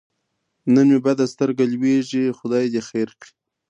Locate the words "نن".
0.73-0.87